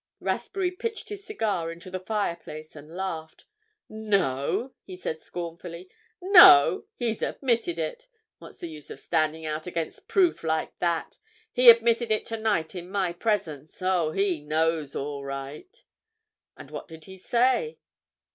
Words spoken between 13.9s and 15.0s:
he knows